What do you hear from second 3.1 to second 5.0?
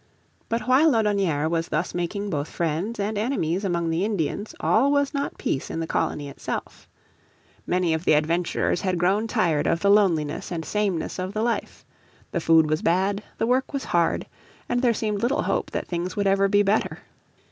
enemies among the Indians all